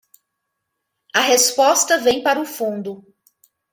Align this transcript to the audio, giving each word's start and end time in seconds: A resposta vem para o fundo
A 1.13 1.19
resposta 1.21 1.99
vem 1.99 2.23
para 2.23 2.41
o 2.41 2.45
fundo 2.47 3.05